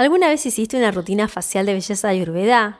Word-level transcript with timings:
¿Alguna 0.00 0.28
vez 0.28 0.46
hiciste 0.46 0.76
una 0.76 0.92
rutina 0.92 1.26
facial 1.26 1.66
de 1.66 1.72
belleza 1.72 2.06
ayurveda? 2.06 2.78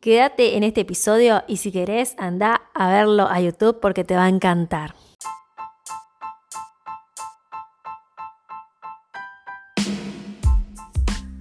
Quédate 0.00 0.56
en 0.56 0.62
este 0.62 0.82
episodio 0.82 1.42
y 1.48 1.56
si 1.56 1.72
querés 1.72 2.14
anda 2.16 2.62
a 2.74 2.92
verlo 2.92 3.26
a 3.26 3.40
YouTube 3.40 3.80
porque 3.80 4.04
te 4.04 4.14
va 4.14 4.26
a 4.26 4.28
encantar. 4.28 4.94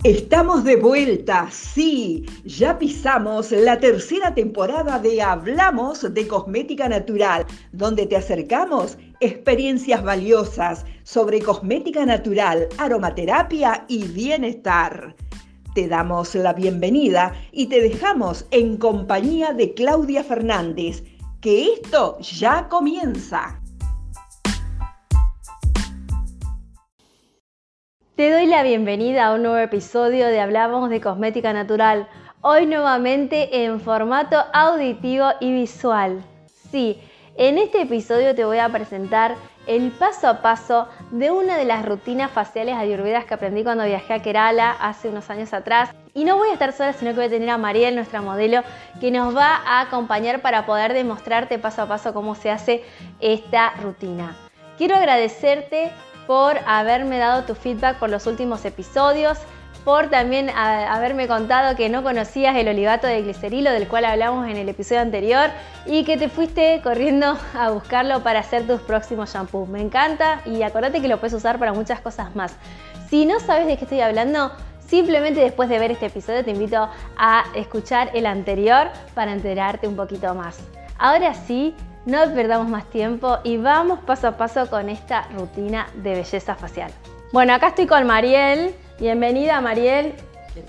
Estamos 0.04 0.64
de 0.64 0.78
vuelta, 0.78 1.48
sí, 1.52 2.26
ya 2.44 2.80
pisamos 2.80 3.52
la 3.52 3.80
tercera 3.80 4.34
temporada 4.34 4.98
de 4.98 5.22
Hablamos 5.22 6.12
de 6.12 6.28
Cosmética 6.28 6.90
Natural, 6.90 7.46
donde 7.72 8.08
te 8.08 8.18
acercamos 8.18 8.98
experiencias 9.20 10.04
valiosas 10.04 10.86
sobre 11.04 11.42
cosmética 11.42 12.06
natural, 12.06 12.68
aromaterapia 12.78 13.86
y 13.88 14.06
bienestar. 14.08 15.16
Te 15.76 15.88
damos 15.88 16.36
la 16.36 16.54
bienvenida 16.54 17.34
y 17.52 17.68
te 17.68 17.82
dejamos 17.82 18.46
en 18.52 18.78
compañía 18.78 19.54
de 19.54 19.74
Claudia 19.74 20.24
Fernández, 20.24 21.04
que 21.42 21.74
esto 21.74 22.18
ya 22.20 22.68
comienza. 22.70 23.60
Te 28.16 28.32
doy 28.32 28.46
la 28.46 28.62
bienvenida 28.62 29.26
a 29.26 29.34
un 29.34 29.42
nuevo 29.42 29.58
episodio 29.58 30.28
de 30.28 30.40
Hablamos 30.40 30.92
de 30.92 31.02
Cosmética 31.02 31.52
Natural, 31.52 32.08
hoy 32.42 32.68
nuevamente 32.68 33.66
en 33.66 33.80
formato 33.80 34.38
auditivo 34.54 35.30
y 35.42 35.52
visual. 35.52 36.24
Sí, 36.70 37.00
en 37.36 37.58
este 37.58 37.82
episodio 37.82 38.36
te 38.36 38.46
voy 38.46 38.60
a 38.60 38.70
presentar 38.70 39.36
el 39.68 39.92
paso 39.92 40.28
a 40.28 40.42
paso 40.42 40.88
de 41.12 41.32
una 41.32 41.58
de 41.58 41.66
las 41.66 41.86
rutinas 41.86 42.32
faciales 42.32 42.76
ayurvedas 42.76 43.26
que 43.26 43.34
aprendí 43.34 43.64
cuando 43.64 43.86
viajé 43.86 44.14
a 44.14 44.22
Kerala 44.22 44.72
hace 44.72 45.10
unos 45.10 45.30
años 45.30 45.54
atrás. 45.54 45.92
Y 46.14 46.26
no 46.26 46.38
voy 46.38 46.50
a 46.50 46.54
estar 46.54 46.74
sola, 46.74 46.94
sino 46.94 47.12
que 47.12 47.18
voy 47.18 47.26
a 47.26 47.30
tener 47.30 47.50
a 47.50 47.58
Mariel, 47.58 47.96
nuestra 47.96 48.22
modelo, 48.22 48.62
que 49.00 49.10
nos 49.10 49.36
va 49.36 49.62
a 49.66 49.82
acompañar 49.82 50.42
para 50.42 50.66
poder 50.66 50.94
demostrarte 50.94 51.58
paso 51.60 51.82
a 51.82 51.88
paso 51.88 52.14
cómo 52.14 52.36
se 52.36 52.52
hace 52.52 52.84
esta 53.20 53.72
rutina. 53.82 54.36
Quiero 54.78 54.96
agradecerte 54.96 55.92
por 56.28 56.58
haberme 56.66 57.18
dado 57.18 57.44
tu 57.44 57.56
feedback 57.56 57.98
por 57.98 58.10
los 58.10 58.28
últimos 58.28 58.66
episodios, 58.66 59.40
por 59.84 60.10
también 60.10 60.50
haberme 60.50 61.28
contado 61.28 61.76
que 61.76 61.90
no 61.90 62.04
conocías 62.04 62.56
el 62.56 62.68
olivato 62.68 63.08
de 63.08 63.22
glicerilo 63.22 63.72
del 63.72 63.88
cual 63.88 64.06
hablamos 64.06 64.48
en 64.48 64.58
el 64.58 64.70
episodio 64.70 65.02
anterior 65.02 65.50
y 65.86 66.06
que 66.06 66.18
te 66.18 66.30
fuiste 66.30 66.80
corriendo 66.82 67.38
a 67.54 67.70
buscarlo 67.72 68.24
para 68.24 68.40
hacer 68.40 68.66
tus 68.66 68.82
próximos 68.82 69.34
shampoos. 69.34 69.68
Me 69.68 69.82
encanta 69.82 70.42
y 70.46 70.64
acordate 70.64 71.02
que 71.02 71.08
lo 71.08 71.20
puedes 71.20 71.34
usar 71.34 71.60
para 71.60 71.74
muchas 71.74 72.00
cosas 72.00 72.36
más. 72.36 72.56
Si 73.10 73.26
no 73.26 73.40
sabes 73.40 73.68
de 73.68 73.78
qué 73.78 73.84
estoy 73.84 74.02
hablando, 74.02 74.52
simplemente 74.88 75.42
después 75.42 75.70
de 75.70 75.80
ver 75.80 75.92
este 75.92 76.06
episodio 76.06 76.44
te 76.44 76.52
invito 76.52 76.90
a 77.18 77.44
escuchar 77.56 78.10
el 78.14 78.26
anterior 78.26 78.88
para 79.14 79.34
enterarte 79.34 79.88
un 79.88 79.96
poquito 79.96 80.34
más. 80.34 80.60
Ahora 80.98 81.34
sí, 81.34 81.76
no 82.06 82.20
perdamos 82.34 82.70
más 82.70 82.90
tiempo 82.90 83.40
y 83.44 83.58
vamos 83.58 84.00
paso 84.00 84.28
a 84.28 84.38
paso 84.38 84.70
con 84.70 84.90
esta 84.90 85.28
rutina 85.36 85.88
de 85.96 86.16
belleza 86.16 86.56
facial. 86.56 86.92
Bueno, 87.32 87.54
acá 87.54 87.70
estoy 87.70 87.88
con 87.88 88.06
Mariel. 88.06 88.76
Bienvenida 89.00 89.60
Mariel. 89.60 90.14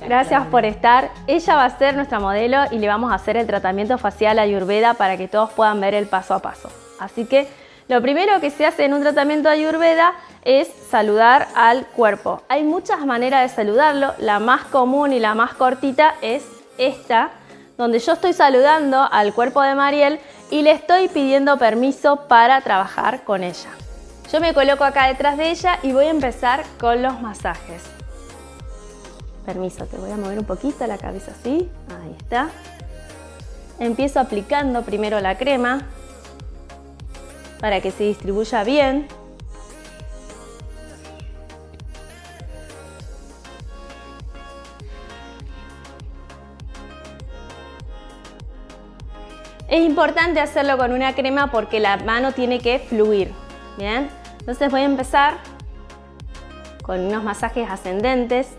Gracias 0.00 0.46
por 0.46 0.64
estar. 0.64 1.10
Ella 1.26 1.56
va 1.56 1.64
a 1.66 1.78
ser 1.78 1.94
nuestra 1.94 2.18
modelo 2.18 2.62
y 2.70 2.78
le 2.78 2.88
vamos 2.88 3.12
a 3.12 3.16
hacer 3.16 3.36
el 3.36 3.46
tratamiento 3.46 3.98
facial 3.98 4.38
ayurveda 4.38 4.94
para 4.94 5.16
que 5.18 5.28
todos 5.28 5.50
puedan 5.50 5.80
ver 5.80 5.94
el 5.94 6.06
paso 6.06 6.34
a 6.34 6.38
paso. 6.38 6.70
Así 6.98 7.26
que 7.26 7.48
lo 7.86 8.00
primero 8.00 8.40
que 8.40 8.50
se 8.50 8.64
hace 8.64 8.86
en 8.86 8.94
un 8.94 9.02
tratamiento 9.02 9.50
ayurveda 9.50 10.14
es 10.42 10.68
saludar 10.90 11.48
al 11.54 11.84
cuerpo. 11.86 12.42
Hay 12.48 12.64
muchas 12.64 13.04
maneras 13.04 13.42
de 13.42 13.54
saludarlo. 13.54 14.14
La 14.18 14.38
más 14.38 14.62
común 14.64 15.12
y 15.12 15.20
la 15.20 15.34
más 15.34 15.52
cortita 15.52 16.14
es 16.22 16.44
esta, 16.78 17.30
donde 17.76 17.98
yo 17.98 18.14
estoy 18.14 18.32
saludando 18.32 19.06
al 19.12 19.34
cuerpo 19.34 19.60
de 19.60 19.74
Mariel 19.74 20.18
y 20.50 20.62
le 20.62 20.70
estoy 20.70 21.08
pidiendo 21.08 21.58
permiso 21.58 22.26
para 22.26 22.62
trabajar 22.62 23.22
con 23.24 23.44
ella. 23.44 23.70
Yo 24.32 24.40
me 24.40 24.54
coloco 24.54 24.84
acá 24.84 25.08
detrás 25.08 25.36
de 25.36 25.50
ella 25.50 25.78
y 25.82 25.92
voy 25.92 26.06
a 26.06 26.10
empezar 26.10 26.64
con 26.80 27.02
los 27.02 27.20
masajes. 27.20 27.93
Permiso, 29.44 29.86
te 29.86 29.96
voy 29.98 30.10
a 30.10 30.16
mover 30.16 30.38
un 30.38 30.44
poquito 30.44 30.86
la 30.86 30.98
cabeza 30.98 31.32
así. 31.38 31.68
Ahí 31.88 32.16
está. 32.18 32.50
Empiezo 33.78 34.20
aplicando 34.20 34.82
primero 34.82 35.20
la 35.20 35.36
crema 35.36 35.82
para 37.60 37.80
que 37.80 37.90
se 37.90 38.04
distribuya 38.04 38.62
bien 38.64 39.06
Es 49.74 49.80
importante 49.80 50.38
hacerlo 50.38 50.78
con 50.78 50.92
una 50.92 51.16
crema 51.16 51.50
porque 51.50 51.80
la 51.80 51.96
mano 51.96 52.30
tiene 52.30 52.60
que 52.60 52.78
fluir. 52.78 53.32
Bien, 53.76 54.08
entonces 54.38 54.70
voy 54.70 54.82
a 54.82 54.84
empezar 54.84 55.34
con 56.84 57.00
unos 57.00 57.24
masajes 57.24 57.68
ascendentes. 57.68 58.54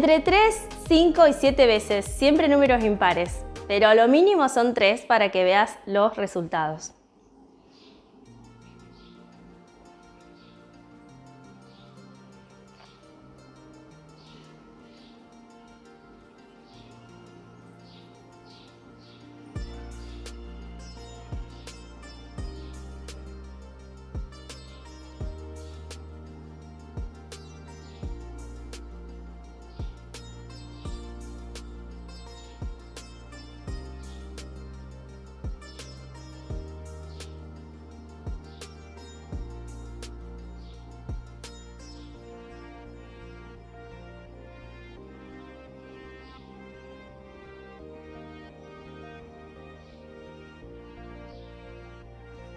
Entre 0.00 0.20
3 0.20 0.66
5 0.88 1.26
y 1.26 1.32
7 1.34 1.66
veces, 1.66 2.06
siempre 2.06 2.48
números 2.48 2.82
impares, 2.82 3.44
pero 3.68 3.92
lo 3.92 4.08
mínimo 4.08 4.48
son 4.48 4.72
3 4.72 5.02
para 5.02 5.30
que 5.30 5.44
veas 5.44 5.78
los 5.84 6.16
resultados. 6.16 6.94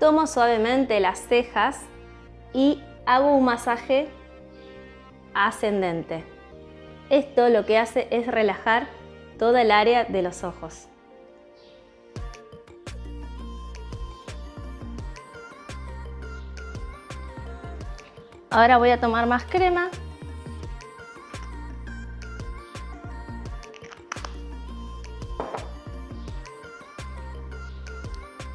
Tomo 0.04 0.28
suavemente 0.28 1.00
las 1.00 1.18
cejas 1.18 1.80
y 2.52 2.84
hago 3.06 3.38
un 3.38 3.46
masaje 3.46 4.10
ascendente. 5.34 6.26
Esto 7.10 7.48
lo 7.48 7.66
que 7.66 7.78
hace 7.78 8.10
es 8.12 8.28
relajar 8.28 8.88
toda 9.40 9.62
el 9.62 9.72
área 9.72 10.04
de 10.04 10.22
los 10.22 10.44
ojos. 10.44 10.90
Ahora 18.50 18.78
voy 18.78 18.90
a 18.90 19.00
tomar 19.00 19.26
más 19.26 19.46
crema 19.46 19.90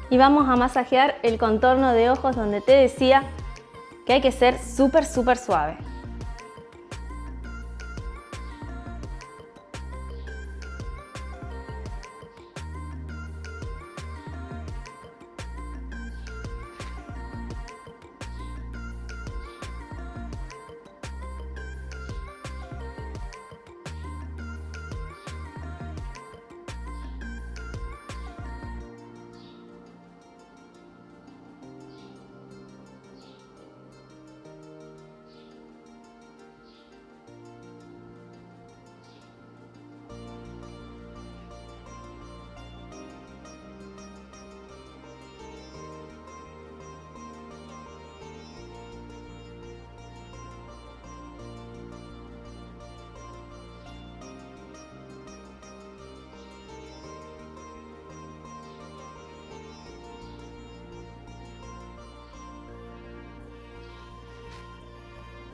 y 0.09 0.17
vamos 0.17 0.49
a 0.49 0.55
masajear 0.55 1.15
el 1.23 1.37
contorno 1.37 1.93
de 1.93 2.09
ojos 2.09 2.35
donde 2.35 2.61
te 2.61 2.71
decía 2.73 3.23
que 4.05 4.13
hay 4.13 4.21
que 4.21 4.31
ser 4.31 4.57
súper, 4.59 5.05
súper 5.05 5.37
suave. 5.37 5.77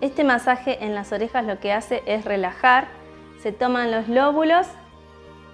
Este 0.06 0.24
masaje 0.24 0.86
en 0.86 0.94
las 0.94 1.12
orejas 1.12 1.44
lo 1.46 1.60
que 1.60 1.74
hace 1.74 2.04
es 2.06 2.25
relajar, 2.25 2.86
se 3.42 3.52
toman 3.52 3.90
los 3.90 4.07
lóbulos 4.07 4.68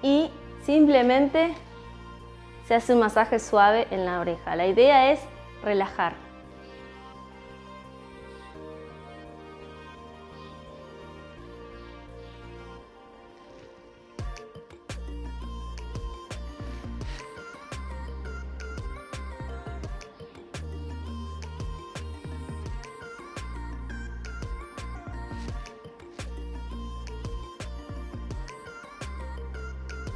y 0.01 0.29
simplemente 0.65 1.53
se 2.67 2.75
hace 2.75 2.93
un 2.93 2.99
masaje 2.99 3.39
suave 3.39 3.87
en 3.91 4.05
la 4.05 4.19
oreja. 4.19 4.57
La 4.57 4.67
idea 4.67 5.09
es 5.13 5.21
relajar. 5.63 6.15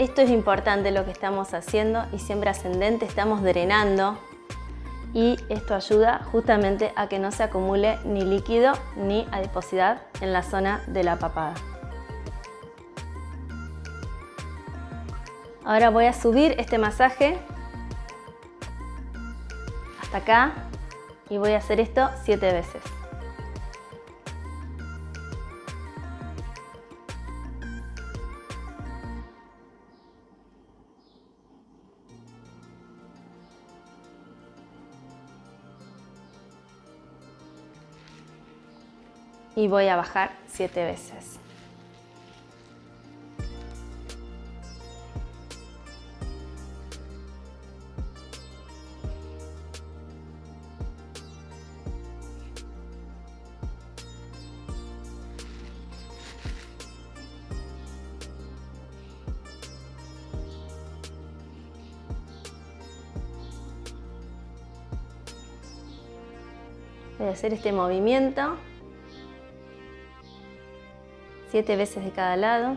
Esto 0.06 0.22
es 0.22 0.30
importante 0.30 0.92
lo 0.92 1.04
que 1.04 1.10
estamos 1.10 1.56
haciendo 1.56 2.06
y 2.14 2.20
siempre 2.20 2.52
ascendente, 2.52 3.06
estamos 3.06 3.42
drenando 3.42 4.20
y 5.16 5.36
esto 5.50 5.74
ayuda 5.74 6.22
justamente 6.32 6.94
a 6.96 7.10
que 7.10 7.18
no 7.18 7.32
se 7.32 7.42
acumule 7.42 7.98
ni 8.06 8.22
líquido 8.22 8.74
ni 8.98 9.28
adiposidad 9.32 10.04
en 10.22 10.32
la 10.32 10.44
zona 10.44 10.84
de 10.86 11.04
la 11.04 11.16
papada. 11.18 11.56
Ahora 15.66 15.90
voy 15.90 16.06
a 16.06 16.14
subir 16.14 16.54
este 16.60 16.78
masaje 16.78 17.40
hasta 20.04 20.18
acá 20.18 20.52
y 21.32 21.40
voy 21.40 21.54
a 21.54 21.58
hacer 21.58 21.80
esto 21.80 22.12
siete 22.24 22.54
veces. 22.54 22.95
Y 39.66 39.68
voy 39.68 39.88
a 39.88 39.96
bajar 39.96 40.30
siete 40.46 40.86
veces. 40.86 41.40
Voy 67.18 67.30
a 67.30 67.32
hacer 67.32 67.54
este 67.54 67.72
movimiento 67.72 68.60
siete 71.56 71.78
veces 71.78 72.04
de 72.04 72.12
cada 72.12 72.36
lado. 72.36 72.76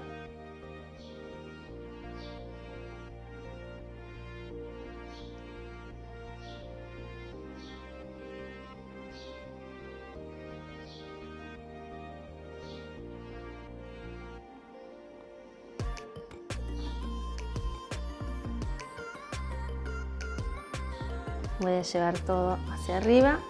Voy 21.59 21.73
a 21.73 21.83
llevar 21.83 22.17
todo 22.21 22.57
hacia 22.71 22.99
arriba 22.99 23.41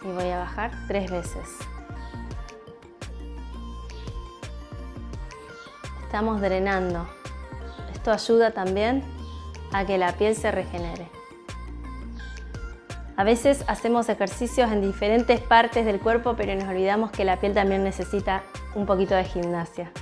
y 0.00 0.06
voy 0.06 0.30
a 0.30 0.38
bajar 0.38 0.70
tres 0.88 1.10
veces. 1.10 1.69
Estamos 6.10 6.40
drenando. 6.40 7.06
Esto 7.92 8.10
ayuda 8.10 8.50
también 8.50 9.04
a 9.72 9.84
que 9.84 9.96
la 9.96 10.10
piel 10.14 10.34
se 10.34 10.50
regenere. 10.50 11.08
A 13.16 13.22
veces 13.22 13.62
hacemos 13.68 14.08
ejercicios 14.08 14.72
en 14.72 14.80
diferentes 14.80 15.38
partes 15.38 15.86
del 15.86 16.00
cuerpo, 16.00 16.34
pero 16.36 16.52
nos 16.56 16.68
olvidamos 16.68 17.12
que 17.12 17.24
la 17.24 17.36
piel 17.36 17.54
también 17.54 17.84
necesita 17.84 18.42
un 18.74 18.86
poquito 18.86 19.14
de 19.14 19.22
gimnasia. 19.22 19.92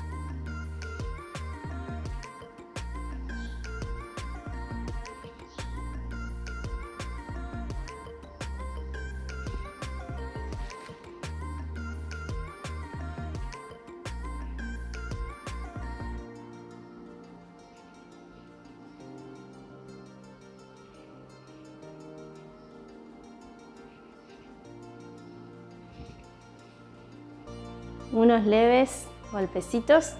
Golpecitos. 29.48 30.12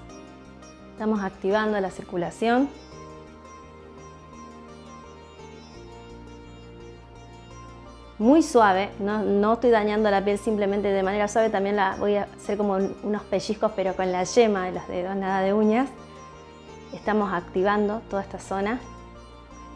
Estamos 0.92 1.22
activando 1.22 1.78
la 1.80 1.90
circulación. 1.90 2.68
Muy 8.18 8.42
suave, 8.42 8.90
no, 8.98 9.52
estoy 9.52 9.70
dañando 9.70 10.10
la 10.10 10.24
piel 10.24 10.38
simplemente 10.38 10.88
de 10.88 11.02
manera 11.04 11.28
suave, 11.28 11.50
también 11.50 11.76
la 11.76 11.94
voy 12.00 12.16
a 12.16 12.24
hacer 12.24 12.56
como 12.56 12.76
unos 13.04 13.22
pellizcos 13.22 13.70
pero 13.76 13.94
con 13.94 14.10
la 14.10 14.24
yema 14.24 14.66
de 14.66 14.72
los 14.72 14.88
dedos, 14.88 15.14
nada 15.14 15.40
de 15.40 15.52
uñas. 15.52 15.88
Estamos 16.92 17.32
activando 17.32 18.00
toda 18.10 18.22
esta 18.22 18.40
zona 18.40 18.80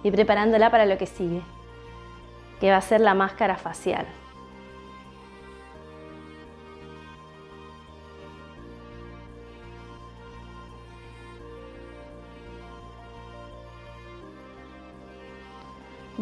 y 0.03 0.11
preparándola 0.11 0.73
para 0.73 0.87
lo 0.87 0.99
que 0.99 1.07
sigue, 1.07 1.41
que 2.59 2.73
va 2.73 2.79
a 2.79 2.81
ser 2.81 3.01
la 3.01 3.15
máscara 3.15 3.57
facial. 3.57 4.07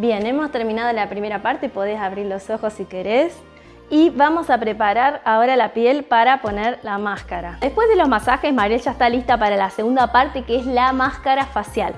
Bien, 0.01 0.25
hemos 0.25 0.51
terminado 0.51 0.91
la 0.95 1.11
primera 1.11 1.43
parte, 1.43 1.69
podés 1.69 2.01
abrir 2.01 2.25
los 2.25 2.49
ojos 2.49 2.73
si 2.73 2.87
querés. 2.87 3.37
Y 3.91 4.09
vamos 4.09 4.49
a 4.49 4.57
preparar 4.57 5.21
ahora 5.27 5.57
la 5.57 5.75
piel 5.75 6.05
para 6.05 6.41
poner 6.41 6.81
la 6.83 6.97
máscara. 6.97 7.59
Después 7.61 7.87
de 7.87 7.97
los 7.97 8.09
masajes, 8.09 8.55
Mariel 8.55 8.81
ya 8.81 8.93
está 8.93 9.11
lista 9.11 9.37
para 9.37 9.57
la 9.57 9.69
segunda 9.69 10.11
parte 10.11 10.45
que 10.45 10.57
es 10.57 10.65
la 10.65 10.95
máscara 10.95 11.45
facial. 11.45 11.93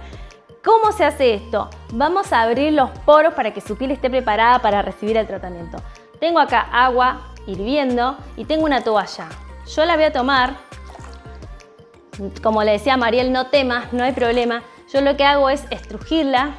¿Cómo 0.64 0.90
se 0.90 1.04
hace 1.04 1.34
esto? 1.34 1.70
Vamos 1.92 2.32
a 2.32 2.42
abrir 2.42 2.72
los 2.72 2.90
poros 2.90 3.34
para 3.34 3.52
que 3.52 3.60
su 3.60 3.78
piel 3.78 3.92
esté 3.92 4.10
preparada 4.10 4.58
para 4.58 4.82
recibir 4.82 5.16
el 5.16 5.28
tratamiento. 5.28 5.78
Tengo 6.18 6.40
acá 6.40 6.66
agua 6.72 7.28
hirviendo 7.46 8.16
y 8.36 8.46
tengo 8.46 8.64
una 8.64 8.80
toalla. 8.80 9.28
Yo 9.76 9.84
la 9.84 9.94
voy 9.94 10.06
a 10.06 10.12
tomar. 10.12 10.56
Como 12.42 12.64
le 12.64 12.72
decía 12.72 12.96
Mariel, 12.96 13.30
no 13.30 13.46
temas, 13.46 13.92
no 13.92 14.02
hay 14.02 14.10
problema. 14.10 14.64
Yo 14.92 15.00
lo 15.02 15.16
que 15.16 15.24
hago 15.24 15.50
es 15.50 15.68
estrujirla 15.70 16.56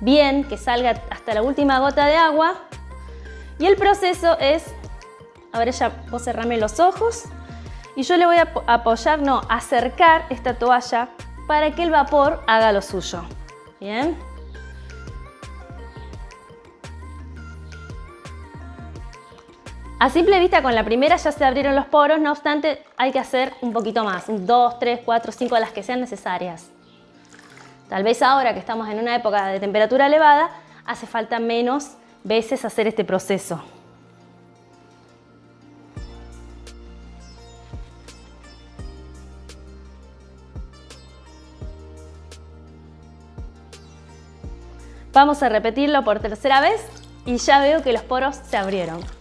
bien, 0.00 0.44
que 0.44 0.56
salga 0.56 1.02
hasta 1.10 1.34
la 1.34 1.42
última 1.42 1.78
gota 1.78 2.06
de 2.06 2.16
agua. 2.16 2.54
Y 3.58 3.66
el 3.66 3.76
proceso 3.76 4.38
es, 4.38 4.64
ahora 5.52 5.70
ya 5.70 5.90
vos 6.10 6.22
cerrame 6.24 6.58
los 6.58 6.80
ojos 6.80 7.24
y 7.96 8.02
yo 8.02 8.16
le 8.16 8.26
voy 8.26 8.36
a 8.36 8.52
apoyar, 8.66 9.20
no, 9.20 9.42
acercar 9.48 10.26
esta 10.30 10.54
toalla 10.54 11.08
para 11.46 11.74
que 11.74 11.82
el 11.82 11.90
vapor 11.90 12.42
haga 12.46 12.72
lo 12.72 12.82
suyo. 12.82 13.24
Bien. 13.80 14.16
A 20.00 20.10
simple 20.10 20.38
vista 20.40 20.60
con 20.60 20.74
la 20.74 20.84
primera 20.84 21.16
ya 21.16 21.32
se 21.32 21.44
abrieron 21.44 21.74
los 21.74 21.86
poros, 21.86 22.20
no 22.20 22.32
obstante 22.32 22.82
hay 22.96 23.12
que 23.12 23.18
hacer 23.18 23.54
un 23.62 23.72
poquito 23.72 24.04
más, 24.04 24.24
dos, 24.28 24.78
tres, 24.78 25.00
cuatro, 25.04 25.32
cinco, 25.32 25.58
las 25.58 25.70
que 25.70 25.82
sean 25.82 26.00
necesarias. 26.00 26.70
Tal 27.88 28.02
vez 28.02 28.22
ahora 28.22 28.54
que 28.54 28.60
estamos 28.60 28.88
en 28.88 28.98
una 28.98 29.14
época 29.14 29.46
de 29.46 29.60
temperatura 29.60 30.06
elevada, 30.06 30.50
hace 30.86 31.06
falta 31.06 31.38
menos 31.38 31.92
veces 32.22 32.64
hacer 32.64 32.86
este 32.86 33.04
proceso. 33.04 33.62
Vamos 45.12 45.44
a 45.44 45.48
repetirlo 45.48 46.02
por 46.02 46.18
tercera 46.18 46.60
vez 46.60 46.84
y 47.24 47.36
ya 47.36 47.60
veo 47.60 47.82
que 47.82 47.92
los 47.92 48.02
poros 48.02 48.34
se 48.34 48.56
abrieron. 48.56 49.13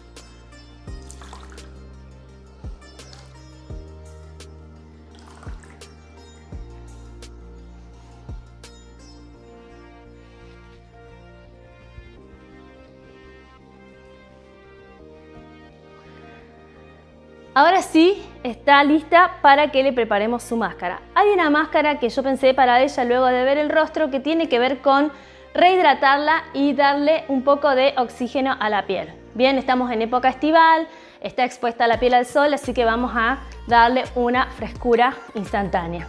Ahora 17.55 17.83
sí 17.83 18.19
está 18.41 18.83
lista 18.83 19.37
para 19.43 19.69
que 19.69 19.83
le 19.83 19.93
preparemos 19.93 20.41
su 20.41 20.57
máscara. 20.57 21.01
Hay 21.13 21.29
una 21.29 21.51
máscara 21.51 21.99
que 21.99 22.09
yo 22.09 22.23
pensé 22.23 22.55
para 22.55 22.81
ella 22.81 23.03
luego 23.05 23.27
de 23.27 23.43
ver 23.43 23.59
el 23.59 23.69
rostro 23.69 24.09
que 24.09 24.19
tiene 24.19 24.49
que 24.49 24.57
ver 24.57 24.81
con 24.81 25.11
rehidratarla 25.53 26.45
y 26.53 26.73
darle 26.73 27.25
un 27.27 27.43
poco 27.43 27.75
de 27.75 27.93
oxígeno 27.97 28.57
a 28.59 28.69
la 28.69 28.87
piel. 28.87 29.13
Bien, 29.35 29.59
estamos 29.59 29.91
en 29.91 30.01
época 30.01 30.29
estival, 30.29 30.87
está 31.21 31.45
expuesta 31.45 31.85
la 31.85 31.99
piel 31.99 32.15
al 32.15 32.25
sol, 32.25 32.51
así 32.55 32.73
que 32.73 32.85
vamos 32.85 33.11
a 33.13 33.37
darle 33.67 34.05
una 34.15 34.47
frescura 34.47 35.13
instantánea. 35.35 36.07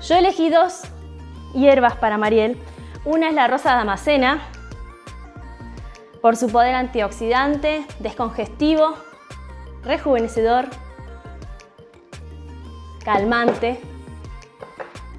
Yo 0.00 0.16
elegí 0.16 0.48
dos 0.48 0.84
hierbas 1.52 1.96
para 1.96 2.16
Mariel. 2.16 2.56
Una 3.04 3.28
es 3.28 3.34
la 3.34 3.46
rosa 3.46 3.74
damascena, 3.74 4.40
por 6.22 6.36
su 6.36 6.48
poder 6.48 6.74
antioxidante, 6.74 7.84
descongestivo 7.98 9.07
rejuvenecedor, 9.88 10.66
calmante. 13.04 13.80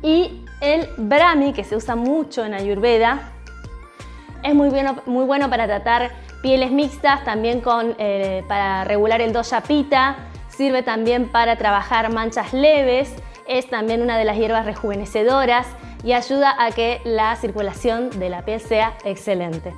Y 0.01 0.45
el 0.61 0.87
Brahmi, 0.97 1.51
que 1.51 1.65
se 1.65 1.75
usa 1.75 1.95
mucho 1.95 2.45
en 2.45 2.53
Ayurveda, 2.53 3.33
es 4.43 4.55
muy 4.55 4.69
bueno, 4.69 4.95
muy 5.05 5.25
bueno 5.25 5.49
para 5.49 5.65
tratar 5.65 6.11
pieles 6.41 6.71
mixtas, 6.71 7.25
también 7.25 7.59
con, 7.59 7.95
eh, 7.97 8.45
para 8.47 8.85
regular 8.85 9.19
el 9.19 9.33
dosha 9.33 9.61
pita, 9.61 10.15
sirve 10.47 10.83
también 10.83 11.29
para 11.29 11.57
trabajar 11.57 12.13
manchas 12.13 12.53
leves, 12.53 13.13
es 13.47 13.69
también 13.69 14.01
una 14.01 14.17
de 14.17 14.25
las 14.25 14.37
hierbas 14.37 14.65
rejuvenecedoras 14.65 15.67
y 16.03 16.13
ayuda 16.13 16.55
a 16.57 16.71
que 16.71 17.01
la 17.03 17.35
circulación 17.35 18.11
de 18.19 18.29
la 18.29 18.45
piel 18.45 18.61
sea 18.61 18.93
excelente. 19.03 19.73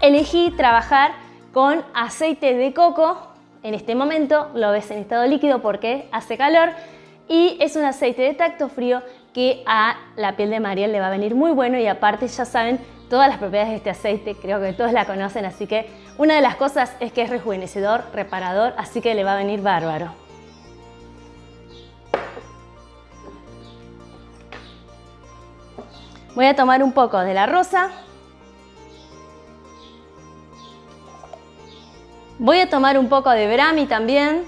Elegí 0.00 0.50
trabajar 0.56 1.12
con 1.52 1.84
aceite 1.94 2.54
de 2.54 2.72
coco. 2.72 3.28
En 3.62 3.74
este 3.74 3.94
momento 3.94 4.50
lo 4.54 4.70
ves 4.72 4.90
en 4.90 4.98
estado 4.98 5.26
líquido 5.26 5.60
porque 5.60 6.08
hace 6.12 6.36
calor 6.36 6.70
y 7.28 7.58
es 7.60 7.76
un 7.76 7.84
aceite 7.84 8.22
de 8.22 8.34
tacto 8.34 8.68
frío 8.68 9.02
que 9.34 9.62
a 9.66 9.96
la 10.16 10.36
piel 10.36 10.50
de 10.50 10.60
Mariel 10.60 10.92
le 10.92 11.00
va 11.00 11.08
a 11.08 11.10
venir 11.10 11.34
muy 11.34 11.52
bueno 11.52 11.78
y 11.78 11.86
aparte 11.86 12.26
ya 12.26 12.44
saben 12.44 12.80
todas 13.08 13.28
las 13.28 13.38
propiedades 13.38 13.70
de 13.70 13.76
este 13.76 13.90
aceite, 13.90 14.36
creo 14.36 14.60
que 14.60 14.72
todos 14.72 14.92
la 14.92 15.04
conocen, 15.04 15.44
así 15.44 15.66
que 15.66 15.90
una 16.16 16.34
de 16.34 16.40
las 16.40 16.56
cosas 16.56 16.96
es 17.00 17.12
que 17.12 17.22
es 17.22 17.30
rejuvenecedor, 17.30 18.04
reparador, 18.14 18.72
así 18.76 19.00
que 19.00 19.14
le 19.14 19.24
va 19.24 19.34
a 19.34 19.36
venir 19.36 19.60
bárbaro. 19.60 20.12
Voy 26.34 26.46
a 26.46 26.54
tomar 26.54 26.82
un 26.82 26.92
poco 26.92 27.18
de 27.18 27.34
la 27.34 27.46
rosa 27.46 27.90
Voy 32.42 32.58
a 32.58 32.70
tomar 32.70 32.98
un 32.98 33.10
poco 33.10 33.28
de 33.28 33.52
Brahmi 33.52 33.84
también. 33.84 34.46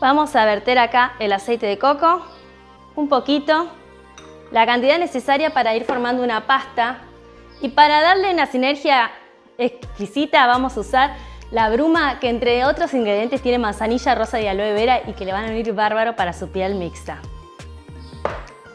Vamos 0.00 0.34
a 0.34 0.46
verter 0.46 0.78
acá 0.78 1.12
el 1.18 1.34
aceite 1.34 1.66
de 1.66 1.78
coco, 1.78 2.24
un 2.96 3.10
poquito, 3.10 3.68
la 4.50 4.64
cantidad 4.64 4.98
necesaria 4.98 5.50
para 5.50 5.76
ir 5.76 5.84
formando 5.84 6.22
una 6.22 6.46
pasta. 6.46 7.00
Y 7.60 7.68
para 7.68 8.00
darle 8.00 8.32
una 8.32 8.46
sinergia 8.46 9.10
exquisita 9.58 10.46
vamos 10.46 10.78
a 10.78 10.80
usar 10.80 11.27
la 11.50 11.70
bruma, 11.70 12.20
que 12.20 12.28
entre 12.28 12.64
otros 12.64 12.92
ingredientes 12.92 13.40
tiene 13.40 13.58
manzanilla, 13.58 14.14
rosa 14.14 14.40
y 14.40 14.46
aloe 14.46 14.74
vera 14.74 15.00
y 15.06 15.14
que 15.14 15.24
le 15.24 15.32
van 15.32 15.44
a 15.44 15.48
venir 15.48 15.72
bárbaro 15.72 16.14
para 16.14 16.32
su 16.32 16.48
piel 16.50 16.74
mixta. 16.74 17.20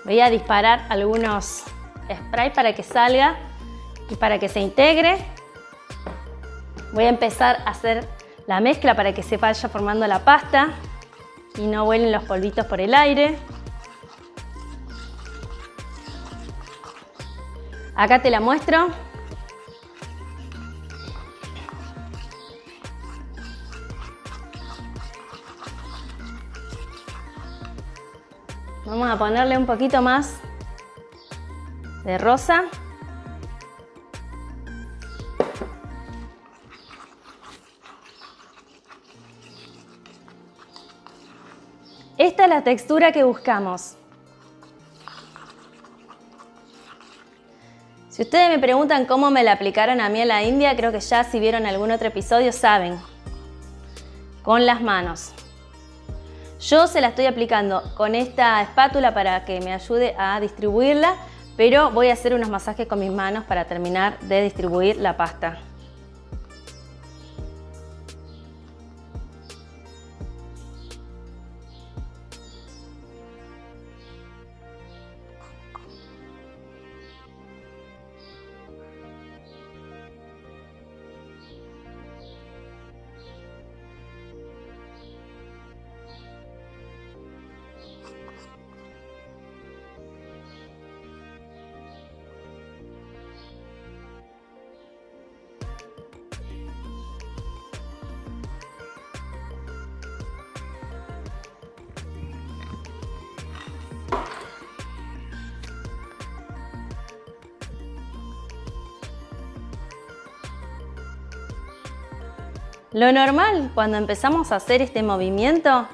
Voy 0.06 0.20
a 0.20 0.30
disparar 0.30 0.86
algunos 0.90 1.64
spray 2.12 2.52
para 2.52 2.74
que 2.74 2.84
salga 2.84 3.38
y 4.10 4.16
para 4.16 4.40
que 4.40 4.50
se 4.50 4.60
integre. 4.60 5.18
Voy 6.94 7.06
a 7.06 7.10
empezar 7.10 7.58
a 7.66 7.70
hacer 7.70 8.08
la 8.48 8.60
mezcla 8.60 8.96
para 8.96 9.14
que 9.14 9.24
se 9.24 9.38
vaya 9.38 9.70
formando 9.70 10.06
la 10.08 10.20
pasta 10.20 10.70
y 11.58 11.68
no 11.68 11.86
vuelen 11.86 12.12
los 12.12 12.24
polvitos 12.24 12.66
por 12.66 12.82
el 12.82 12.94
aire. 12.94 13.38
Acá 17.96 18.22
te 18.22 18.32
la 18.32 18.40
muestro. 18.40 18.88
Vamos 29.04 29.18
a 29.18 29.20
ponerle 29.20 29.58
un 29.58 29.66
poquito 29.66 30.02
más 30.02 30.36
de 32.06 32.18
rosa. 32.18 32.64
Esta 42.18 42.44
es 42.44 42.50
la 42.50 42.64
textura 42.64 43.12
que 43.12 43.26
buscamos. 43.26 43.98
Si 48.08 48.22
ustedes 48.22 48.52
me 48.52 48.60
preguntan 48.60 49.06
cómo 49.06 49.32
me 49.32 49.44
la 49.44 49.52
aplicaron 49.52 50.00
a 50.00 50.08
mí 50.08 50.22
en 50.22 50.30
la 50.30 50.44
India, 50.44 50.78
creo 50.78 50.94
que 50.94 51.02
ya 51.02 51.26
si 51.26 51.42
vieron 51.42 51.66
algún 51.66 51.92
otro 51.92 52.08
episodio 52.08 52.54
saben. 52.54 52.98
Con 54.44 54.66
las 54.66 54.82
manos. 54.82 55.34
Yo 56.68 56.88
se 56.88 57.02
la 57.02 57.10
estoy 57.10 57.26
aplicando 57.26 57.84
con 57.94 58.16
esta 58.16 58.62
espátula 58.62 59.14
para 59.14 59.44
que 59.44 59.60
me 59.60 59.74
ayude 59.74 60.16
a 60.18 60.40
distribuirla, 60.40 61.16
pero 61.58 61.92
voy 61.92 62.08
a 62.08 62.14
hacer 62.14 62.34
unos 62.34 62.50
masajes 62.50 62.88
con 62.88 63.00
mis 63.00 63.12
manos 63.12 63.44
para 63.44 63.66
terminar 63.66 64.18
de 64.22 64.44
distribuir 64.44 64.96
la 64.96 65.18
pasta. 65.18 65.58
Lo 112.94 113.12
normal 113.12 113.72
cuando 113.74 113.98
empezamos 113.98 114.52
a 114.52 114.58
hacer 114.58 114.84
este 114.84 115.02
movimiento 115.02 115.88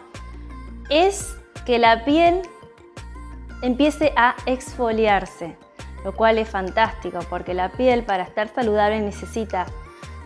es 0.90 1.34
que 1.66 1.80
la 1.80 2.04
piel 2.04 2.42
empiece 3.62 4.12
a 4.18 4.36
exfoliarse, 4.46 5.56
lo 6.04 6.14
cual 6.14 6.38
es 6.38 6.50
fantástico 6.50 7.20
porque 7.30 7.54
la 7.54 7.70
piel 7.70 8.04
para 8.04 8.24
estar 8.24 8.50
saludable 8.50 9.00
necesita 9.00 9.66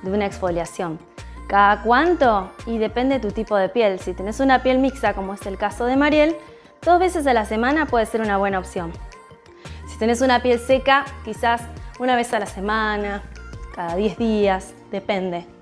de 0.01 0.11
una 0.11 0.25
exfoliación. 0.25 0.97
¿Cada 1.47 1.83
cuánto? 1.83 2.49
Y 2.65 2.79
depende 2.79 3.19
de 3.19 3.27
tu 3.27 3.31
tipo 3.31 3.55
de 3.55 3.69
piel. 3.69 3.99
Si 3.99 4.13
tienes 4.13 4.39
una 4.39 4.63
piel 4.63 4.79
mixta, 4.79 5.13
como 5.13 5.35
es 5.35 5.45
el 5.45 5.59
caso 5.59 5.85
de 5.85 5.95
Mariel, 5.95 6.35
dos 6.81 6.97
veces 6.97 7.27
a 7.27 7.33
la 7.35 7.45
semana 7.45 7.85
puede 7.85 8.07
ser 8.07 8.21
una 8.21 8.37
buena 8.37 8.57
opción. 8.57 8.91
Si 9.87 9.99
tienes 9.99 10.21
una 10.21 10.41
piel 10.41 10.57
seca, 10.57 11.05
quizás 11.23 11.61
una 11.99 12.15
vez 12.15 12.33
a 12.33 12.39
la 12.39 12.47
semana, 12.47 13.21
cada 13.75 13.95
10 13.95 14.17
días, 14.17 14.73
depende. 14.89 15.52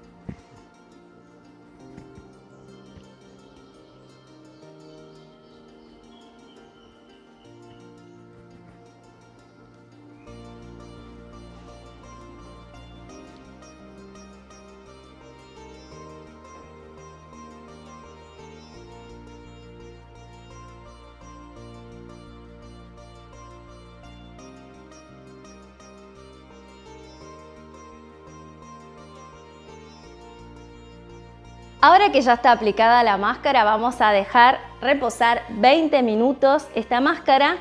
Ahora 31.83 32.11
que 32.11 32.21
ya 32.21 32.33
está 32.33 32.51
aplicada 32.51 33.01
la 33.01 33.17
máscara, 33.17 33.63
vamos 33.63 34.01
a 34.01 34.11
dejar 34.11 34.59
reposar 34.81 35.41
20 35.49 36.03
minutos 36.03 36.67
esta 36.75 37.01
máscara 37.01 37.57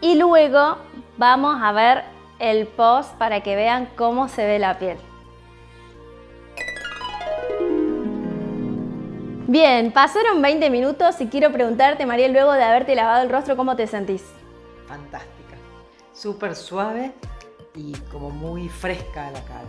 y 0.00 0.14
luego 0.14 0.78
vamos 1.18 1.60
a 1.62 1.70
ver 1.72 2.04
el 2.38 2.66
post 2.66 3.12
para 3.16 3.42
que 3.42 3.56
vean 3.56 3.90
cómo 3.96 4.28
se 4.28 4.46
ve 4.46 4.58
la 4.58 4.78
piel. 4.78 4.96
Bien, 9.46 9.92
pasaron 9.92 10.40
20 10.40 10.70
minutos 10.70 11.20
y 11.20 11.26
quiero 11.26 11.52
preguntarte, 11.52 12.06
María, 12.06 12.28
luego 12.28 12.54
de 12.54 12.64
haberte 12.64 12.94
lavado 12.94 13.22
el 13.22 13.28
rostro, 13.28 13.58
¿cómo 13.58 13.76
te 13.76 13.86
sentís? 13.86 14.24
Fantástica, 14.86 15.56
súper 16.14 16.56
suave 16.56 17.12
y 17.74 17.92
como 18.10 18.30
muy 18.30 18.70
fresca 18.70 19.30
la 19.30 19.42
cara. 19.42 19.68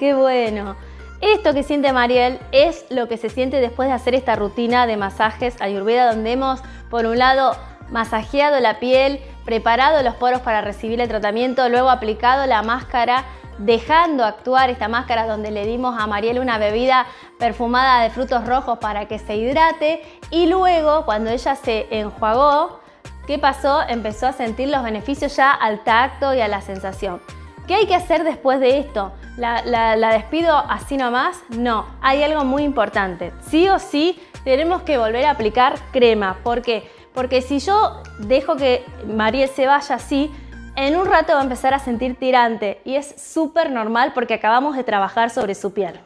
Qué 0.00 0.14
bueno. 0.14 0.74
Esto 1.20 1.52
que 1.52 1.62
siente 1.62 1.92
Mariel 1.92 2.38
es 2.50 2.86
lo 2.88 3.06
que 3.06 3.18
se 3.18 3.28
siente 3.28 3.60
después 3.60 3.88
de 3.88 3.94
hacer 3.94 4.14
esta 4.14 4.36
rutina 4.36 4.86
de 4.86 4.96
masajes 4.96 5.60
ayurveda 5.60 6.14
donde 6.14 6.32
hemos, 6.32 6.62
por 6.88 7.04
un 7.04 7.18
lado, 7.18 7.54
masajeado 7.90 8.58
la 8.60 8.78
piel, 8.78 9.20
preparado 9.44 10.02
los 10.02 10.14
poros 10.14 10.40
para 10.40 10.62
recibir 10.62 10.98
el 10.98 11.08
tratamiento, 11.08 11.68
luego 11.68 11.90
aplicado 11.90 12.46
la 12.46 12.62
máscara, 12.62 13.24
dejando 13.58 14.24
actuar 14.24 14.70
esta 14.70 14.88
máscara 14.88 15.26
donde 15.26 15.50
le 15.50 15.66
dimos 15.66 15.94
a 16.00 16.06
Mariel 16.06 16.38
una 16.38 16.56
bebida 16.56 17.06
perfumada 17.38 18.02
de 18.02 18.08
frutos 18.08 18.46
rojos 18.46 18.78
para 18.78 19.06
que 19.06 19.18
se 19.18 19.36
hidrate 19.36 20.02
y 20.30 20.46
luego 20.46 21.04
cuando 21.04 21.28
ella 21.28 21.54
se 21.54 21.86
enjuagó, 21.90 22.80
¿qué 23.26 23.38
pasó? 23.38 23.82
Empezó 23.86 24.28
a 24.28 24.32
sentir 24.32 24.68
los 24.68 24.82
beneficios 24.82 25.36
ya 25.36 25.52
al 25.52 25.84
tacto 25.84 26.32
y 26.32 26.40
a 26.40 26.48
la 26.48 26.62
sensación. 26.62 27.20
¿Qué 27.66 27.74
hay 27.74 27.86
que 27.86 27.94
hacer 27.94 28.24
después 28.24 28.60
de 28.60 28.78
esto? 28.78 29.12
¿La, 29.36 30.12
despido 30.12 30.56
así 30.56 30.96
nomás? 30.96 31.40
No, 31.50 31.86
hay 32.02 32.22
algo 32.22 32.44
muy 32.44 32.62
importante. 32.62 33.32
Sí 33.48 33.68
o 33.68 33.78
sí 33.78 34.20
tenemos 34.44 34.82
que 34.82 34.98
volver 34.98 35.24
a 35.24 35.30
aplicar 35.30 35.78
crema. 35.92 36.38
¿Por 36.42 36.62
qué? 36.62 36.90
Porque 37.14 37.42
si 37.42 37.58
yo 37.58 38.02
dejo 38.18 38.56
que 38.56 38.84
Mariel 39.06 39.48
se 39.48 39.66
vaya 39.66 39.94
así, 39.94 40.30
en 40.76 40.96
un 40.96 41.06
rato 41.06 41.32
va 41.32 41.40
a 41.40 41.42
empezar 41.42 41.74
a 41.74 41.78
sentir 41.78 42.16
tirante 42.16 42.80
y 42.84 42.96
es 42.96 43.14
súper 43.20 43.70
normal 43.70 44.12
porque 44.14 44.34
acabamos 44.34 44.76
de 44.76 44.84
trabajar 44.84 45.30
sobre 45.30 45.54
su 45.54 45.72
piel. 45.72 46.00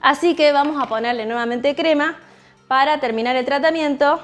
Así 0.00 0.34
que 0.34 0.52
vamos 0.52 0.82
a 0.82 0.86
ponerle 0.86 1.26
nuevamente 1.26 1.74
crema 1.74 2.16
para 2.66 3.00
terminar 3.00 3.36
el 3.36 3.44
tratamiento. 3.44 4.20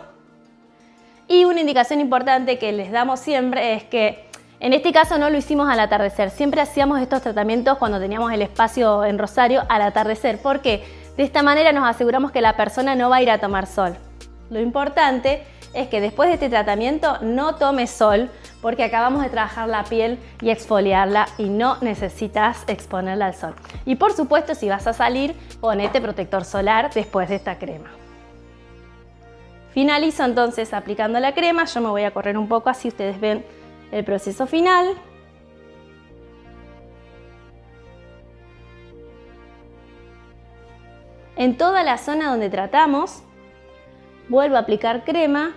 Y 1.26 1.44
una 1.44 1.60
indicación 1.60 2.00
importante 2.00 2.58
que 2.58 2.72
les 2.72 2.92
damos 2.92 3.20
siempre 3.20 3.74
es 3.74 3.84
que 3.84 4.23
en 4.60 4.72
este 4.72 4.92
caso 4.92 5.18
no 5.18 5.30
lo 5.30 5.36
hicimos 5.36 5.68
al 5.68 5.80
atardecer, 5.80 6.30
siempre 6.30 6.60
hacíamos 6.60 7.00
estos 7.00 7.22
tratamientos 7.22 7.76
cuando 7.78 7.98
teníamos 7.98 8.32
el 8.32 8.42
espacio 8.42 9.04
en 9.04 9.18
Rosario 9.18 9.62
al 9.68 9.82
atardecer. 9.82 10.38
¿Por 10.38 10.60
qué? 10.60 10.84
De 11.16 11.22
esta 11.22 11.42
manera 11.42 11.72
nos 11.72 11.88
aseguramos 11.88 12.32
que 12.32 12.40
la 12.40 12.56
persona 12.56 12.94
no 12.94 13.10
va 13.10 13.16
a 13.16 13.22
ir 13.22 13.30
a 13.30 13.38
tomar 13.38 13.66
sol. 13.66 13.96
Lo 14.50 14.60
importante 14.60 15.42
es 15.74 15.88
que 15.88 16.00
después 16.00 16.28
de 16.28 16.34
este 16.34 16.48
tratamiento 16.48 17.18
no 17.20 17.56
tomes 17.56 17.90
sol 17.90 18.30
porque 18.62 18.84
acabamos 18.84 19.22
de 19.22 19.28
trabajar 19.28 19.68
la 19.68 19.84
piel 19.84 20.18
y 20.40 20.50
exfoliarla 20.50 21.26
y 21.36 21.44
no 21.44 21.76
necesitas 21.80 22.64
exponerla 22.66 23.26
al 23.26 23.34
sol. 23.34 23.54
Y 23.84 23.96
por 23.96 24.12
supuesto 24.12 24.54
si 24.54 24.68
vas 24.68 24.86
a 24.86 24.92
salir, 24.92 25.34
ponete 25.60 26.00
protector 26.00 26.44
solar 26.44 26.92
después 26.94 27.28
de 27.28 27.36
esta 27.36 27.58
crema. 27.58 27.90
Finalizo 29.72 30.24
entonces 30.24 30.72
aplicando 30.72 31.18
la 31.18 31.34
crema, 31.34 31.64
yo 31.64 31.80
me 31.80 31.88
voy 31.88 32.04
a 32.04 32.12
correr 32.12 32.38
un 32.38 32.48
poco 32.48 32.70
así 32.70 32.88
ustedes 32.88 33.20
ven 33.20 33.44
el 33.94 34.04
proceso 34.04 34.48
final. 34.48 34.96
En 41.36 41.56
toda 41.56 41.84
la 41.84 41.96
zona 41.98 42.28
donde 42.30 42.50
tratamos, 42.50 43.22
vuelvo 44.28 44.56
a 44.56 44.60
aplicar 44.60 45.04
crema 45.04 45.54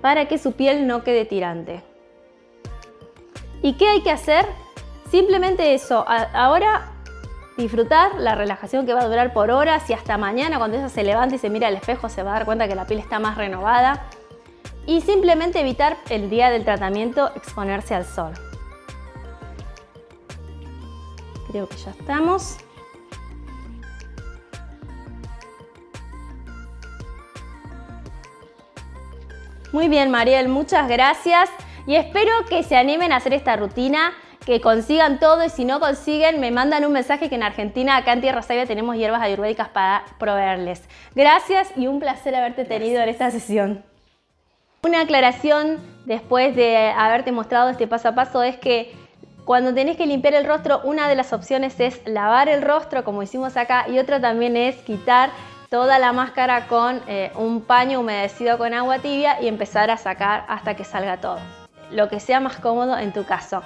para 0.00 0.28
que 0.28 0.38
su 0.38 0.52
piel 0.52 0.86
no 0.86 1.02
quede 1.02 1.24
tirante. 1.24 1.82
¿Y 3.60 3.72
qué 3.72 3.88
hay 3.88 4.02
que 4.02 4.12
hacer? 4.12 4.46
Simplemente 5.10 5.74
eso. 5.74 6.04
Ahora 6.06 6.92
disfrutar 7.56 8.14
la 8.20 8.36
relajación 8.36 8.86
que 8.86 8.94
va 8.94 9.00
a 9.00 9.08
durar 9.08 9.32
por 9.32 9.50
horas 9.50 9.90
y 9.90 9.92
hasta 9.92 10.16
mañana 10.16 10.58
cuando 10.58 10.76
ella 10.76 10.88
se 10.88 11.02
levante 11.02 11.34
y 11.34 11.38
se 11.38 11.50
mira 11.50 11.66
al 11.66 11.74
espejo 11.74 12.08
se 12.08 12.22
va 12.22 12.30
a 12.30 12.34
dar 12.34 12.44
cuenta 12.44 12.68
que 12.68 12.76
la 12.76 12.86
piel 12.86 13.00
está 13.00 13.18
más 13.18 13.36
renovada 13.36 14.08
y 14.88 15.02
simplemente 15.02 15.60
evitar 15.60 15.98
el 16.08 16.30
día 16.30 16.48
del 16.48 16.64
tratamiento 16.64 17.30
exponerse 17.36 17.94
al 17.94 18.06
sol. 18.06 18.32
Creo 21.50 21.68
que 21.68 21.76
ya 21.76 21.90
estamos. 21.90 22.56
Muy 29.72 29.88
bien, 29.88 30.10
Mariel, 30.10 30.48
muchas 30.48 30.88
gracias 30.88 31.50
y 31.86 31.96
espero 31.96 32.32
que 32.48 32.62
se 32.62 32.74
animen 32.74 33.12
a 33.12 33.16
hacer 33.16 33.34
esta 33.34 33.56
rutina, 33.56 34.12
que 34.46 34.62
consigan 34.62 35.20
todo 35.20 35.44
y 35.44 35.50
si 35.50 35.66
no 35.66 35.80
consiguen 35.80 36.40
me 36.40 36.50
mandan 36.50 36.86
un 36.86 36.92
mensaje 36.92 37.28
que 37.28 37.34
en 37.34 37.42
Argentina, 37.42 37.98
acá 37.98 38.14
en 38.14 38.22
Tierra 38.22 38.40
Sabia, 38.40 38.64
tenemos 38.64 38.96
hierbas 38.96 39.20
ayurvédicas 39.20 39.68
para 39.68 40.06
proveerles. 40.18 40.88
Gracias 41.14 41.70
y 41.76 41.88
un 41.88 42.00
placer 42.00 42.34
haberte 42.34 42.64
tenido 42.64 43.02
en 43.02 43.10
esta 43.10 43.30
sesión. 43.30 43.84
Una 44.88 45.02
aclaración 45.02 45.76
después 46.06 46.56
de 46.56 46.88
haberte 46.96 47.30
mostrado 47.30 47.68
este 47.68 47.86
paso 47.86 48.08
a 48.08 48.14
paso 48.14 48.42
es 48.42 48.56
que 48.56 48.96
cuando 49.44 49.74
tenés 49.74 49.98
que 49.98 50.06
limpiar 50.06 50.32
el 50.32 50.46
rostro, 50.46 50.80
una 50.82 51.10
de 51.10 51.14
las 51.14 51.34
opciones 51.34 51.78
es 51.78 52.00
lavar 52.06 52.48
el 52.48 52.62
rostro, 52.62 53.04
como 53.04 53.22
hicimos 53.22 53.58
acá, 53.58 53.84
y 53.86 53.98
otra 53.98 54.18
también 54.18 54.56
es 54.56 54.76
quitar 54.76 55.28
toda 55.68 55.98
la 55.98 56.14
máscara 56.14 56.68
con 56.68 57.02
eh, 57.06 57.30
un 57.34 57.60
paño 57.60 58.00
humedecido 58.00 58.56
con 58.56 58.72
agua 58.72 59.00
tibia 59.00 59.38
y 59.42 59.48
empezar 59.48 59.90
a 59.90 59.98
sacar 59.98 60.46
hasta 60.48 60.74
que 60.74 60.84
salga 60.84 61.18
todo. 61.18 61.38
Lo 61.90 62.08
que 62.08 62.18
sea 62.18 62.40
más 62.40 62.56
cómodo 62.56 62.96
en 62.96 63.12
tu 63.12 63.26
caso. 63.26 63.60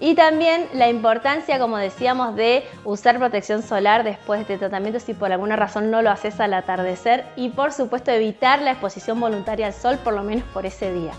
Y 0.00 0.14
también 0.14 0.68
la 0.74 0.88
importancia, 0.88 1.58
como 1.58 1.76
decíamos, 1.76 2.36
de 2.36 2.64
usar 2.84 3.18
protección 3.18 3.62
solar 3.62 4.04
después 4.04 4.38
de 4.38 4.42
este 4.42 4.58
tratamiento 4.58 5.00
si 5.00 5.12
por 5.12 5.32
alguna 5.32 5.56
razón 5.56 5.90
no 5.90 6.02
lo 6.02 6.10
haces 6.10 6.38
al 6.38 6.54
atardecer 6.54 7.26
y 7.34 7.48
por 7.48 7.72
supuesto 7.72 8.12
evitar 8.12 8.62
la 8.62 8.72
exposición 8.72 9.18
voluntaria 9.18 9.66
al 9.66 9.74
sol 9.74 9.98
por 10.04 10.14
lo 10.14 10.22
menos 10.22 10.44
por 10.54 10.66
ese 10.66 10.92
día. 10.92 11.12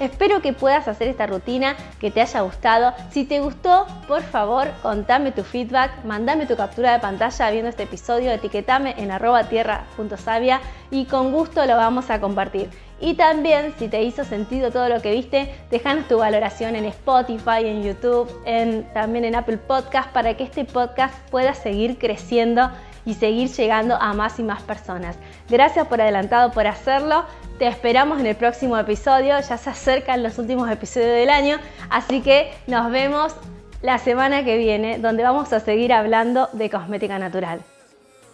Espero 0.00 0.42
que 0.42 0.52
puedas 0.52 0.88
hacer 0.88 1.06
esta 1.06 1.26
rutina, 1.26 1.76
que 2.00 2.10
te 2.10 2.20
haya 2.20 2.40
gustado. 2.40 2.94
Si 3.10 3.24
te 3.24 3.40
gustó, 3.40 3.86
por 4.08 4.22
favor, 4.22 4.68
contame 4.82 5.30
tu 5.30 5.44
feedback, 5.44 6.04
mandame 6.04 6.46
tu 6.46 6.56
captura 6.56 6.92
de 6.92 6.98
pantalla 6.98 7.50
viendo 7.50 7.68
este 7.68 7.84
episodio, 7.84 8.32
etiquetame 8.32 8.94
en 8.98 9.12
arroba 9.12 9.44
tierra.savia 9.44 10.60
y 10.90 11.04
con 11.04 11.30
gusto 11.30 11.64
lo 11.66 11.76
vamos 11.76 12.10
a 12.10 12.20
compartir. 12.20 12.70
Y 13.00 13.14
también, 13.14 13.74
si 13.78 13.88
te 13.88 14.02
hizo 14.02 14.24
sentido 14.24 14.70
todo 14.70 14.88
lo 14.88 15.02
que 15.02 15.12
viste, 15.12 15.54
déjanos 15.70 16.06
tu 16.08 16.18
valoración 16.18 16.76
en 16.76 16.84
Spotify, 16.86 17.66
en 17.66 17.82
YouTube, 17.82 18.30
en, 18.46 18.84
también 18.94 19.24
en 19.24 19.34
Apple 19.34 19.58
Podcast 19.58 20.10
para 20.10 20.36
que 20.36 20.44
este 20.44 20.64
podcast 20.64 21.14
pueda 21.30 21.54
seguir 21.54 21.98
creciendo 21.98 22.70
y 23.04 23.14
seguir 23.14 23.50
llegando 23.50 23.96
a 24.00 24.14
más 24.14 24.38
y 24.38 24.42
más 24.42 24.62
personas. 24.62 25.16
Gracias 25.48 25.86
por 25.88 26.00
adelantado 26.00 26.52
por 26.52 26.66
hacerlo. 26.66 27.24
Te 27.58 27.66
esperamos 27.66 28.20
en 28.20 28.26
el 28.26 28.36
próximo 28.36 28.78
episodio. 28.78 29.38
Ya 29.40 29.58
se 29.58 29.70
acercan 29.70 30.22
los 30.22 30.38
últimos 30.38 30.70
episodios 30.70 31.10
del 31.10 31.30
año, 31.30 31.58
así 31.90 32.20
que 32.20 32.52
nos 32.66 32.90
vemos 32.90 33.34
la 33.82 33.98
semana 33.98 34.44
que 34.44 34.56
viene, 34.56 34.98
donde 34.98 35.22
vamos 35.22 35.52
a 35.52 35.60
seguir 35.60 35.92
hablando 35.92 36.48
de 36.52 36.70
cosmética 36.70 37.18
natural. 37.18 37.60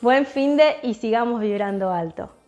Buen 0.00 0.24
fin 0.24 0.56
de 0.56 0.76
y 0.82 0.94
sigamos 0.94 1.40
vibrando 1.40 1.90
alto. 1.90 2.39